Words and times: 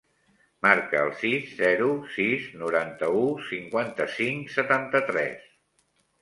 Marca 0.65 1.01
el 1.07 1.11
sis, 1.19 1.51
zero, 1.59 1.89
sis, 2.13 2.47
noranta-u, 2.61 3.21
cinquanta-cinc, 3.51 4.49
setanta-tres. 4.57 5.47